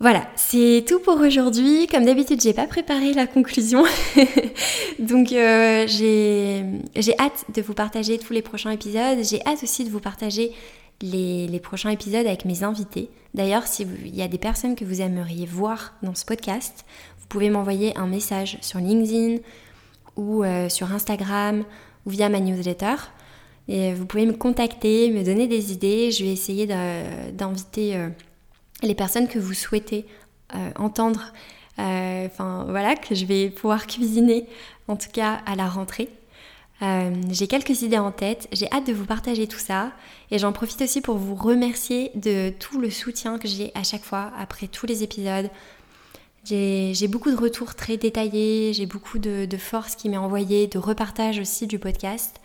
Voilà, 0.00 0.26
c'est 0.34 0.84
tout 0.86 0.98
pour 0.98 1.20
aujourd'hui. 1.20 1.86
Comme 1.86 2.04
d'habitude, 2.04 2.40
j'ai 2.40 2.52
pas 2.52 2.66
préparé 2.66 3.14
la 3.14 3.26
conclusion. 3.26 3.84
Donc 4.98 5.32
euh, 5.32 5.86
j'ai 5.86 7.18
hâte 7.18 7.44
de 7.54 7.62
vous 7.62 7.74
partager 7.74 8.18
tous 8.18 8.32
les 8.32 8.42
prochains 8.42 8.72
épisodes. 8.72 9.18
J'ai 9.22 9.40
hâte 9.46 9.62
aussi 9.62 9.84
de 9.84 9.90
vous 9.90 10.00
partager 10.00 10.52
les, 11.02 11.60
prochains 11.60 11.90
épisodes 11.90 12.26
avec 12.26 12.44
mes 12.44 12.62
invités. 12.62 13.10
D'ailleurs, 13.34 13.66
s'il 13.66 14.14
y 14.14 14.22
a 14.22 14.28
des 14.28 14.38
personnes 14.38 14.76
que 14.76 14.84
vous 14.84 15.00
aimeriez 15.00 15.46
voir 15.46 15.94
dans 16.02 16.14
ce 16.14 16.24
podcast, 16.24 16.84
vous 17.18 17.26
pouvez 17.28 17.50
m'envoyer 17.50 17.96
un 17.96 18.06
message 18.06 18.58
sur 18.60 18.78
LinkedIn 18.78 19.42
ou 20.16 20.44
euh, 20.44 20.68
sur 20.68 20.92
Instagram 20.92 21.64
ou 22.06 22.10
via 22.10 22.28
ma 22.28 22.40
newsletter. 22.40 22.94
Et 23.66 23.94
vous 23.94 24.06
pouvez 24.06 24.26
me 24.26 24.34
contacter, 24.34 25.10
me 25.10 25.24
donner 25.24 25.46
des 25.46 25.72
idées. 25.72 26.10
Je 26.10 26.24
vais 26.24 26.32
essayer 26.32 26.66
d'inviter... 26.66 27.96
Euh, 27.96 28.08
les 28.82 28.94
personnes 28.94 29.28
que 29.28 29.38
vous 29.38 29.54
souhaitez 29.54 30.04
euh, 30.54 30.70
entendre, 30.76 31.32
enfin 31.78 32.66
voilà, 32.68 32.96
que 32.96 33.14
je 33.14 33.24
vais 33.24 33.48
pouvoir 33.48 33.86
cuisiner, 33.86 34.46
en 34.88 34.96
tout 34.96 35.08
cas 35.10 35.40
à 35.46 35.56
la 35.56 35.68
rentrée. 35.68 36.10
Euh, 36.84 37.10
j'ai 37.30 37.46
quelques 37.46 37.82
idées 37.82 37.98
en 37.98 38.12
tête, 38.12 38.46
j'ai 38.52 38.70
hâte 38.70 38.86
de 38.86 38.92
vous 38.92 39.06
partager 39.06 39.46
tout 39.46 39.58
ça 39.58 39.92
et 40.30 40.38
j'en 40.38 40.52
profite 40.52 40.82
aussi 40.82 41.00
pour 41.00 41.16
vous 41.16 41.34
remercier 41.34 42.10
de 42.14 42.50
tout 42.50 42.78
le 42.78 42.90
soutien 42.90 43.38
que 43.38 43.48
j'ai 43.48 43.72
à 43.74 43.82
chaque 43.82 44.04
fois 44.04 44.32
après 44.38 44.66
tous 44.66 44.86
les 44.86 45.02
épisodes. 45.02 45.48
J'ai 46.44 47.08
beaucoup 47.08 47.30
de 47.30 47.36
retours 47.36 47.74
très 47.74 47.96
détaillés, 47.96 48.74
j'ai 48.74 48.84
beaucoup 48.84 49.18
de, 49.18 49.46
de 49.46 49.56
force 49.56 49.96
qui 49.96 50.10
m'est 50.10 50.18
envoyée, 50.18 50.66
de 50.66 50.78
repartage 50.78 51.38
aussi 51.38 51.66
du 51.66 51.78
podcast. 51.78 52.36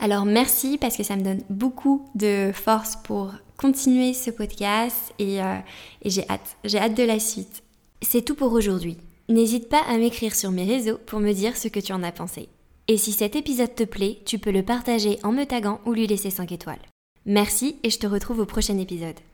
Alors 0.00 0.26
merci 0.26 0.76
parce 0.76 0.96
que 0.96 1.02
ça 1.02 1.16
me 1.16 1.22
donne 1.22 1.42
beaucoup 1.48 2.06
de 2.14 2.50
force 2.52 2.96
pour 2.96 3.32
continuer 3.56 4.12
ce 4.12 4.30
podcast 4.30 5.14
et, 5.18 5.42
euh, 5.42 5.56
et 6.02 6.10
j'ai 6.10 6.28
hâte, 6.28 6.58
j'ai 6.64 6.78
hâte 6.78 6.94
de 6.94 7.04
la 7.04 7.18
suite. 7.18 7.62
C'est 8.02 8.22
tout 8.22 8.34
pour 8.34 8.52
aujourd'hui. 8.52 8.98
N'hésite 9.30 9.70
pas 9.70 9.80
à 9.88 9.96
m'écrire 9.96 10.34
sur 10.34 10.50
mes 10.50 10.64
réseaux 10.64 10.98
pour 11.06 11.20
me 11.20 11.32
dire 11.32 11.56
ce 11.56 11.68
que 11.68 11.80
tu 11.80 11.94
en 11.94 12.02
as 12.02 12.12
pensé. 12.12 12.48
Et 12.88 12.96
si 12.96 13.12
cet 13.12 13.36
épisode 13.36 13.74
te 13.74 13.84
plaît, 13.84 14.18
tu 14.26 14.38
peux 14.38 14.50
le 14.50 14.64
partager 14.64 15.18
en 15.22 15.32
me 15.32 15.44
taguant 15.44 15.80
ou 15.86 15.92
lui 15.92 16.06
laisser 16.06 16.30
5 16.30 16.50
étoiles. 16.50 16.82
Merci 17.24 17.76
et 17.84 17.90
je 17.90 17.98
te 17.98 18.06
retrouve 18.06 18.40
au 18.40 18.46
prochain 18.46 18.78
épisode. 18.78 19.20